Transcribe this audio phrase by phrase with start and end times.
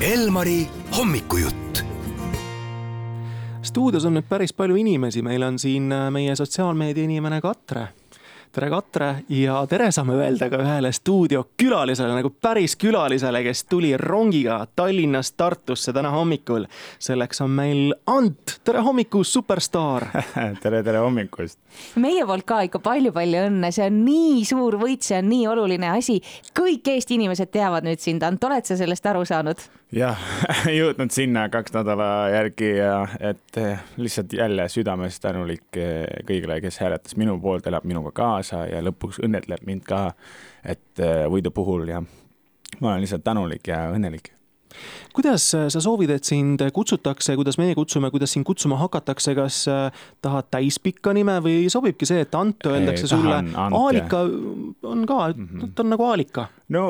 [0.00, 1.84] Elmari hommikujutt.
[3.62, 7.88] stuudios on nüüd päris palju inimesi, meil on siin äh, meie sotsiaalmeedia inimene Katre
[8.52, 14.60] tere, Katre ja tere saame öelda ka ühele stuudiokülalisele nagu päris külalisele, kes tuli rongiga
[14.76, 16.66] Tallinnast Tartusse täna hommikul.
[16.98, 20.06] selleks on meil Ant, tere hommikust, superstaar
[20.62, 21.58] tere, tere hommikust.
[21.96, 25.92] meie poolt ka ikka palju-palju õnne, see on nii suur võit, see on nii oluline
[25.94, 26.20] asi.
[26.58, 29.68] kõik Eesti inimesed teavad nüüd sind, Ant, oled sa sellest aru saanud?
[29.94, 30.20] Jah,
[30.78, 36.80] jõudnud sinna kaks nädala järgi ja et eh, lihtsalt jälle südamest tänulik eh, kõigile, kes
[36.82, 40.08] hääletas minu poolt, elab minuga kaasa ja lõpuks õnnetleb mind ka,
[40.64, 44.34] et eh, võidu puhul ja ma olen lihtsalt tänulik ja õnnelik
[45.16, 49.62] kuidas sa soovid, et sind kutsutakse, kuidas meie kutsume, kuidas sind kutsuma hakatakse, kas
[50.22, 54.20] tahad täispikka nime või sobibki see, et Ant öeldakse sulle, Aalika
[54.86, 55.72] on ka, mhm.
[55.72, 56.46] ta on nagu Aalika?
[56.76, 56.84] no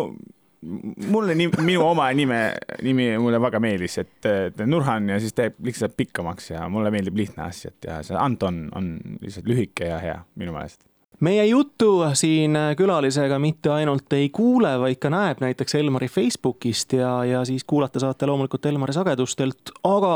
[0.63, 2.41] mulle nii, minu oma nime,
[2.83, 4.29] nimi mulle väga meeldis, et,
[4.67, 8.97] Nurhan ja siis teeb lihtsalt pikkamaks ja mulle meeldib lihtne et ja see Anton on
[9.23, 10.88] lihtsalt lühike ja hea minu meelest
[11.21, 17.25] meie juttu siin külalisega mitte ainult ei kuule, vaid ka näeb näiteks Elmari Facebookist ja,
[17.25, 20.15] ja siis kuulata saate loomulikult Elmari sagedustelt, aga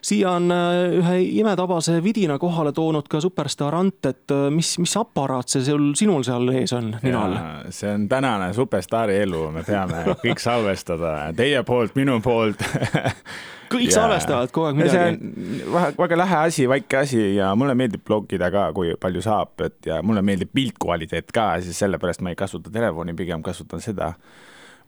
[0.00, 4.96] siia on äh, ühe imetabase vidina kohale toonud ka superstaar Ant, et äh, mis, mis
[5.00, 7.38] aparaat see sul, sinul seal ees on nina all?
[7.74, 12.62] see on tänane superstaari elu, me peame kõik salvestada, teie poolt, minu poolt
[13.72, 14.96] kõik salvestavad kogu aeg midagi.
[14.96, 19.54] see on väga lahe asi, väike asi ja mulle meeldib blogida ka, kui palju saab,
[19.66, 24.12] et ja mulle meeldib piltkvaliteet ka, siis sellepärast ma ei kasuta telefoni, pigem kasutan seda.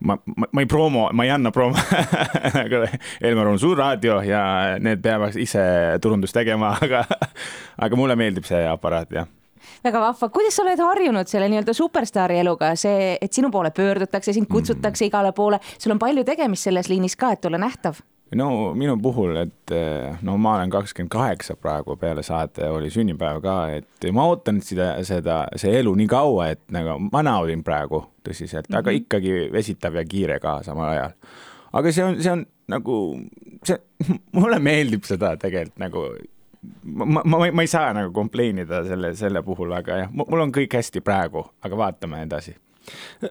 [0.00, 1.77] Ma, ma, ma ei promo, ma ei anna promo
[3.28, 5.61] Elmar on suur raadio ja need peavad ise
[6.00, 7.05] turundust tegema, aga,
[7.77, 9.28] aga mulle meeldib see aparaat, jah.
[9.84, 14.33] Väga vahva, kuidas sa oled harjunud selle nii-öelda superstaari eluga, see, et sinu poole pöördutakse,
[14.33, 15.11] sind kutsutakse mm.
[15.12, 18.00] igale poole, sul on palju tegemist selles liinis ka, et olla nähtav
[18.39, 23.41] no minu puhul, et eh, no ma olen kakskümmend kaheksa praegu peale saate oli sünnipäev
[23.43, 28.04] ka, et ma ootan seda, seda, see elu nii kaua, et nagu ma naudin praegu
[28.27, 28.78] tõsiselt mm, -hmm.
[28.78, 29.03] aga mhm.
[29.03, 31.16] ikkagi vesitav ja kiire ka samal ajal.
[31.72, 32.99] aga see on, see on nagu
[33.65, 33.78] see,
[34.38, 36.06] mulle meeldib seda tegelikult nagu
[36.84, 40.53] ma, ma, ma, ei saa nagu complain ida selle, selle puhul, aga jah, mul on
[40.53, 42.54] kõik hästi praegu, aga vaatame edasi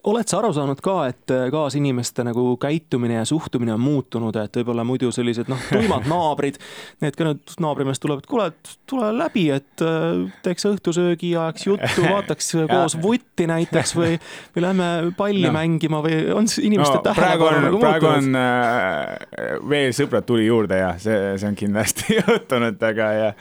[0.04, 4.60] oled sa aru saanud ka, et äh, kaasinimeste nagu käitumine ja suhtumine on muutunud, et
[4.60, 6.60] võib-olla muidu sellised noh, tuimad naabrid,
[7.04, 8.50] need ka nüüd naabrimeest tulevad, kuule,
[8.90, 14.20] tule läbi, et äh, teeks õhtusöögi, ajaks juttu, vaataks koos vutti näiteks või,
[14.56, 15.56] või lähme palli no.
[15.58, 17.88] mängima või on inimeste no, tähelepanu nagu muutunud?
[17.88, 23.34] praegu on äh, veel sõbrad tuli juurde ja see, see on kindlasti juhtunud, aga ja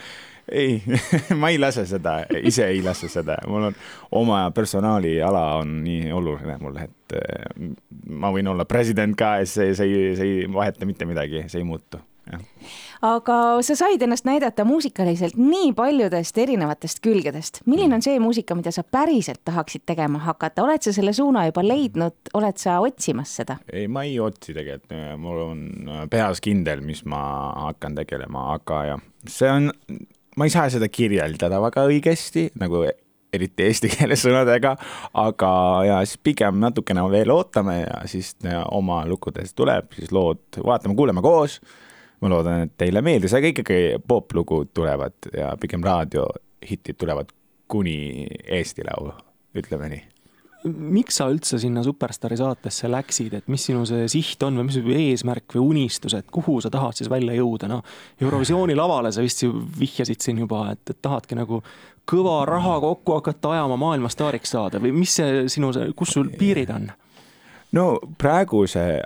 [0.51, 0.81] ei
[1.41, 3.79] ma ei lase seda, ise ei lase seda, mul on
[4.19, 7.71] oma personaaliala on nii oluline mulle, et eh,
[8.09, 11.63] ma võin olla president ka ja see, see ei, see ei vaheta mitte midagi, see
[11.63, 12.01] ei muutu
[13.01, 17.61] aga sa said ennast näidata muusikaliselt nii paljudest erinevatest külgedest.
[17.65, 21.63] milline on see muusika, mida sa päriselt tahaksid tegema hakata, oled sa selle suuna juba
[21.65, 23.59] leidnud, oled sa otsimas seda?
[23.71, 25.65] ei, ma ei otsi tegelikult, mul on
[26.11, 27.21] peas kindel, mis ma
[27.69, 29.71] hakkan tegelema, aga jah, see on
[30.39, 32.85] ma ei saa seda kirjeldada väga õigesti nagu
[33.33, 34.73] eriti eesti keele sõnadega,
[35.21, 35.51] aga
[35.85, 38.33] ja siis pigem natukene veel ootame ja siis
[38.75, 41.59] oma lugudes tuleb siis lood, vaatame, kuulame koos.
[42.19, 47.31] ma loodan, et teile meeldis, aga ikkagi poplugud tulevad ja pigem raadiohitid tulevad
[47.71, 49.13] kuni Eesti Laulu,
[49.55, 50.18] ütleme nii
[50.63, 54.79] miks sa üldse sinna Superstaari saatesse läksid, et mis sinu see siht on või mis
[54.79, 57.83] su eesmärk või unistus, et kuhu sa tahad siis välja jõuda, noh.
[58.21, 59.45] Eurovisiooni lavale sa vist
[59.79, 61.61] vihjasid siin juba, et, et tahadki nagu
[62.09, 66.89] kõva raha kokku hakata ajama, maailmastaariks saada või mis see sinu kus sul piirid on?
[67.77, 67.85] no
[68.17, 68.97] praegu see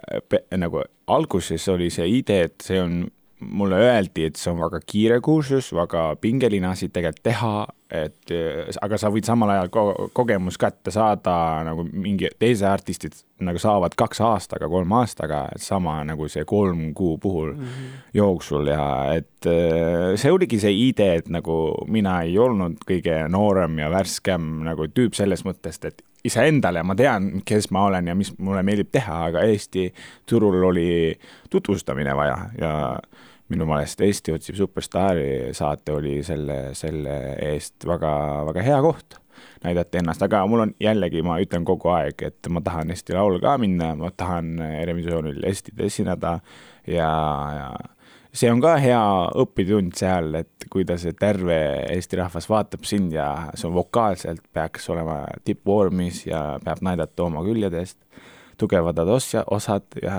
[0.57, 3.03] nagu alguses oli see idee, et see on
[3.43, 7.55] mulle öeldi, et see on väga kiire kursus, väga pingeline asi tegelikult teha,
[7.93, 8.33] et
[8.81, 9.83] aga sa võid samal ajal ko
[10.17, 11.35] kogemus kätte saada
[11.67, 17.17] nagu mingi teise artistid nagu saavad kaks aastaga, kolm aastaga, sama nagu see kolm kuu
[17.21, 17.99] puhul mm -hmm.
[18.13, 19.49] jooksul ja et
[20.15, 25.13] see oligi see idee, et nagu mina ei olnud kõige noorem ja värskem nagu tüüp
[25.13, 29.43] selles mõttest, et iseendale, ma tean, kes ma olen ja mis mulle meeldib teha, aga
[29.43, 29.89] Eesti
[30.29, 31.19] turul oli
[31.49, 32.73] tutvustamine vaja ja
[33.51, 37.17] minu meelest Eesti otsib superstaari saate oli selle, selle
[37.51, 38.13] eest väga,
[38.49, 39.19] väga hea koht
[39.63, 43.39] näidata ennast, aga mul on jällegi, ma ütlen kogu aeg, et ma tahan Eesti Laulu
[43.43, 46.37] ka minna, ma tahan Eurovisioonil Eestit esineda
[46.87, 47.09] ja,
[47.57, 47.67] ja
[48.33, 49.01] see on ka hea
[49.43, 51.57] õppitund seal, et kuidas terve
[51.93, 57.43] Eesti rahvas vaatab sind ja see on vokaalselt peaks olema tippvormis ja peab näidata oma
[57.45, 57.99] küljedest
[58.57, 60.17] tugevad osad ja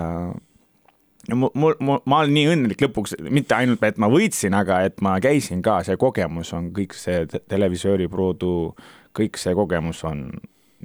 [1.33, 5.15] mul, mul, ma olen nii õnnelik lõpuks, mitte ainult, et ma võitsin, aga et ma
[5.23, 8.75] käisin ka, see kogemus on kõik see televisiooni produ,
[9.15, 10.27] kõik see kogemus on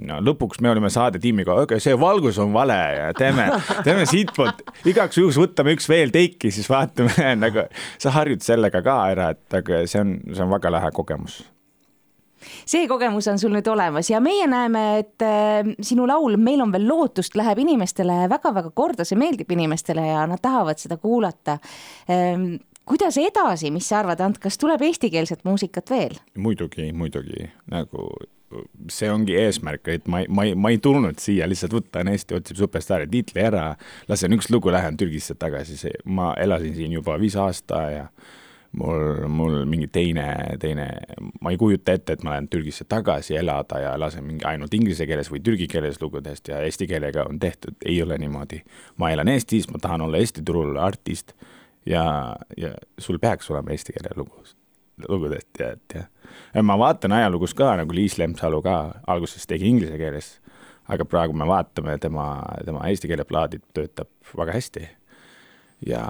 [0.07, 3.47] no lõpuks me olime saadetiimiga, okei okay,, see valgus on vale ja teeme,
[3.85, 7.67] teeme siitpoolt, igaks juhuks võtame üks veel teiki, siis vaatame nagu,
[8.01, 11.41] sa harjud sellega ka ära, et aga see on, see on väga lahe kogemus
[12.65, 16.73] see kogemus on sul nüüd olemas ja meie näeme, et äh, sinu laul Meil on
[16.73, 21.59] veel lootust läheb inimestele väga-väga korda, see meeldib inimestele ja nad tahavad seda kuulata
[22.09, 22.55] ähm,
[22.85, 26.19] kuidas edasi, mis sa arvad, Ant, kas tuleb eestikeelset muusikat veel?
[26.35, 28.09] muidugi, muidugi nagu
[28.91, 33.07] see ongi eesmärk, et ma, ma ma ei tulnud siia lihtsalt võtta Eesti otsib superstaari
[33.11, 33.69] tiitli ära,
[34.11, 38.05] lasen üks lugu, lähen Türgisse tagasi, see, ma elasin siin juba viis aasta ja
[38.71, 40.25] mul, mul mingi teine,
[40.59, 40.87] teine,
[41.41, 45.07] ma ei kujuta ette, et ma lähen Türgisse tagasi elada ja lasen mingi ainult inglise
[45.09, 48.61] keeles või türgi keeles lugudest ja eesti keelega on tehtud, ei ole niimoodi.
[48.97, 51.33] ma elan Eestis, ma tahan olla Eesti turul artist
[51.85, 54.43] ja, ja sul peaks olema eesti keele lugu,
[55.07, 56.07] lugudest et jah.
[56.55, 58.77] ja ma vaatan ajalugust ka nagu Liis Lemsalu ka
[59.07, 60.37] alguses tegi inglise keeles,
[60.87, 62.33] aga praegu me vaatame tema,
[62.65, 64.07] tema eesti keele plaadid töötab
[64.37, 64.87] väga hästi.
[65.85, 66.05] ja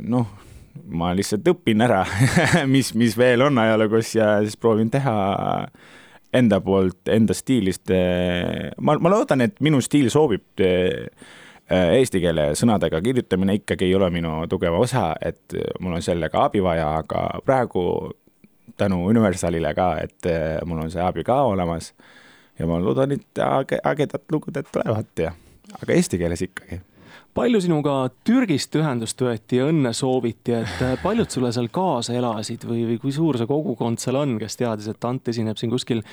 [0.00, 0.47] noh
[0.88, 2.02] ma lihtsalt õpin ära
[2.74, 5.14] mis, mis veel on ajalugus ja siis proovin teha
[6.34, 7.88] enda poolt, enda stiilist.
[8.80, 10.60] ma, ma loodan, et minu stiil sobib
[11.68, 16.62] eesti keele sõnadega kirjutamine ikkagi ei ole minu tugeva osa, et mul on sellega abi
[16.64, 17.82] vaja, aga praegu
[18.78, 20.28] tänu Universalile ka, et
[20.68, 21.92] mul on see abi ka olemas.
[22.58, 23.40] ja ma loodan, et
[23.84, 25.32] ägedad lugud tulevad ja,
[25.80, 26.80] aga eesti keeles ikkagi
[27.34, 27.94] palju sinuga
[28.26, 33.00] Türgist ühendust võeti ja õnne sooviti, et äh, paljud sulle seal kaasa elasid või, või
[33.02, 36.04] kui suur see kogukond seal on, kes teadis, et Ant esineb siin kuskil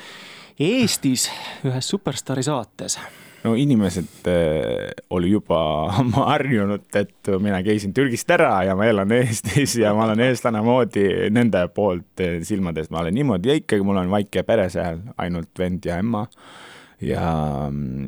[0.62, 1.30] Eestis
[1.68, 3.00] ühes Superstaari saates?
[3.45, 5.59] no inimesed äh, oli juba
[6.31, 11.06] harjunud, et mina käisin Türgist ära ja ma elan Eestis ja ma olen eestlane moodi
[11.33, 15.86] nende poolt silmades, ma olen niimoodi ja ikkagi mul on väike pere seal, ainult vend
[15.86, 16.25] ja ema
[17.01, 17.27] ja,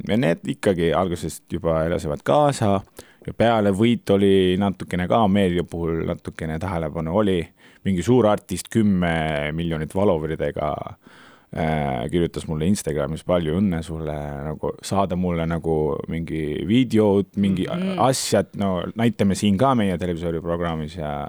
[0.07, 2.79] ja need ikkagi algusest juba elasivad kaasa.
[3.27, 7.41] Ja peale võit oli natukene ka meedia puhul natukene tähelepanu oli,
[7.83, 14.15] mingi suur artist kümme miljonit followeridega äh, kirjutas mulle Instagramis palju õnne sulle
[14.47, 17.99] nagu saada mulle nagu mingi videod, mingi mm -hmm.
[18.07, 21.27] asjad, no näitame siin ka meie televisiooniprogrammis ja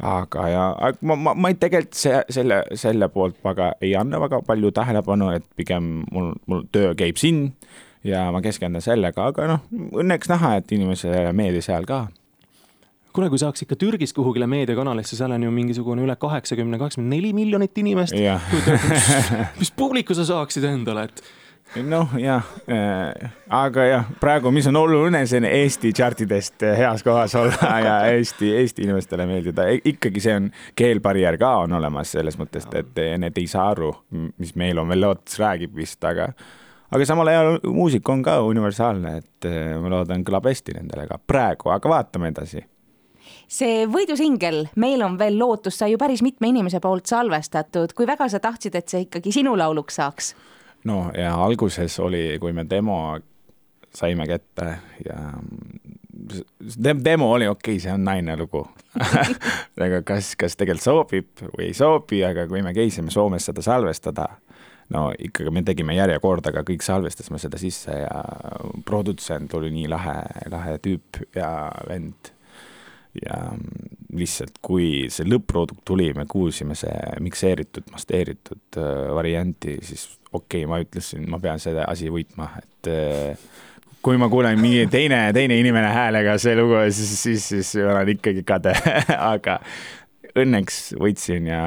[0.00, 0.64] aga ja
[1.02, 5.30] ma, ma, ma ei tegelikult see, selle, selle poolt väga ei anna väga palju tähelepanu,
[5.36, 7.50] et pigem mul, mul töö käib siin
[8.04, 9.68] ja ma keskendun sellega, aga noh,
[10.02, 12.06] õnneks näha, et inimesele meeldis seal ka
[13.12, 17.34] kuule, kui saaks ikka Türgist kuhugile meediakanalisse, seal on ju mingisugune üle kaheksakümne, kaheksakümmend neli
[17.36, 18.16] miljonit inimest.
[19.60, 21.20] mis publiku sa saaksid endale, et
[21.80, 27.34] noh, jah äh,, aga jah, praegu, mis on oluline, see on Eesti chartidest heas kohas
[27.38, 29.68] olla ja Eesti, Eesti inimestele meeldida.
[29.84, 33.92] ikkagi see on, keelbarjäär ka on olemas selles mõttes, et need ei saa aru,
[34.42, 36.32] mis meil on veel lootus räägib vist, aga
[36.92, 41.18] aga samal ajal muusika on ka universaalne, et äh, ma loodan, kõlab hästi nendele ka
[41.18, 42.66] praegu, aga vaatame edasi
[43.52, 48.28] see võidusingel Meil on veel lootust sai ju päris mitme inimese poolt salvestatud, kui väga
[48.28, 50.34] sa tahtsid, et see ikkagi sinu lauluks saaks?
[50.84, 53.18] No ja alguses oli, kui me demo
[53.94, 54.68] saime kätte
[55.04, 55.18] ja
[57.04, 58.62] demo oli okei okay,, see on naine lugu.
[59.82, 64.28] Aga kas, kas tegelikult sobib või ei sobi, aga kui me käisime Soomes seda salvestada,
[64.94, 68.20] no ikkagi me tegime järjekorda, kõik salvestasime seda sisse ja
[68.86, 70.18] produtsent oli nii lahe,
[70.52, 71.50] lahe tüüp ja
[71.88, 72.30] vend
[73.20, 73.38] ja
[74.16, 80.70] lihtsalt, kui see lõpp-produkt tuli, me kuulsime see mikseeritud, masteeritud äh, varianti, siis okei okay,,
[80.70, 83.48] ma ütlesin, ma pean selle asi võitma, et äh,
[84.02, 88.14] kui ma kuulen mingi teine, teine inimene häälega see lugu, siis, siis, siis ma olen
[88.16, 88.74] ikkagi kade.
[89.32, 89.60] Aga
[90.38, 91.62] õnneks võitsin ja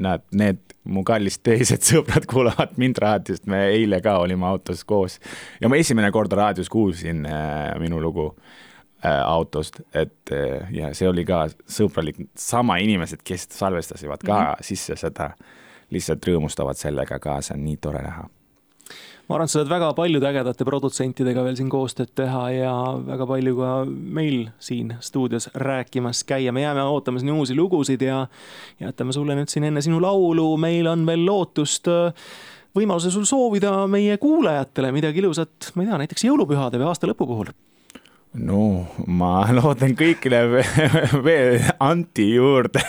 [0.00, 5.18] nad, need mu kallist teised sõbrad kuulavad mind raadiost, me eile ka olime autos koos
[5.60, 8.30] ja ma esimene kord raadios kuulsin äh, minu lugu
[9.24, 14.70] autost, et äh, ja see oli ka sõbralik, sama inimesed, kes salvestasivad ka mm -hmm.
[14.70, 15.30] sisse seda
[15.90, 18.26] lihtsalt rõõmustavad sellega ka, see on nii tore näha
[19.26, 22.74] ma arvan, et sa saad väga paljude ägedate produtsentidega veel siin koostööd teha ja
[23.06, 26.52] väga palju ka meil siin stuudios rääkimas käia.
[26.52, 28.26] me jääme ootama sinu uusi lugusid ja
[28.80, 31.88] jätame sulle nüüd siin enne sinu laulu Meil on veel lootust
[32.76, 37.26] võimaluse sul soovida meie kuulajatele midagi ilusat, ma ei tea, näiteks jõulupühade või aasta lõpu
[37.26, 37.50] puhul
[38.36, 38.60] no
[39.06, 40.42] ma loodan kõigile
[41.24, 42.82] veel anti juurde,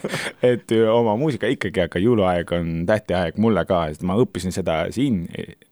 [0.52, 5.24] et oma muusika ikkagi, aga jõuluaeg on tähtiaeg mulle ka, sest ma õppisin seda siin,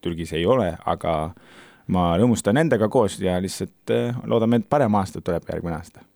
[0.04, 1.16] Türgis ei ole, aga
[1.92, 6.06] ma rõõmustan nendega koos ja lihtsalt eh, loodame, et parem aasta tuleb järgmine aasta.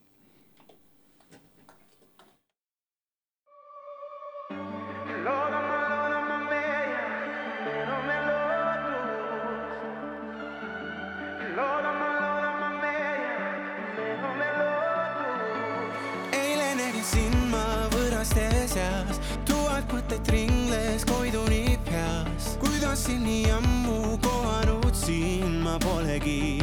[20.26, 22.56] vaid ringles koidunid peas.
[22.58, 26.60] kuidas sind nii ammu kohanud siin ma polegi?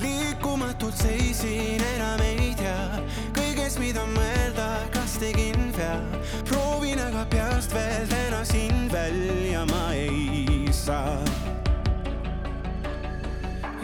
[0.00, 3.02] liikumatult seisin, enam ei tea
[3.34, 6.00] kõiges, mida mõelda, kas tegin vea.
[6.44, 11.18] proovin aga peast veel täna sind välja ma ei saa.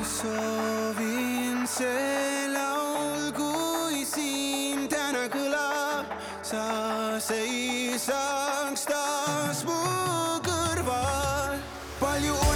[0.02, 2.45] soovin see.
[6.56, 9.80] sa seisaks taas mu
[10.40, 11.60] kõrval.
[12.00, 12.55] palju on.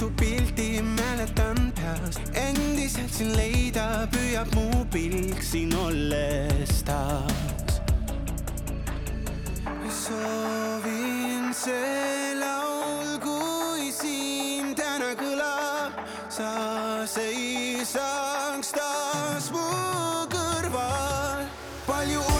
[0.00, 7.74] su pildi mäletan peast, endiselt sind leida püüab mu pilk siin olles taas.
[9.98, 16.00] soovin see laul, kui siin täna kõlab,
[16.32, 16.48] sa
[17.16, 19.68] seisaks taas mu
[20.32, 21.44] kõrval.
[21.84, 22.39] palju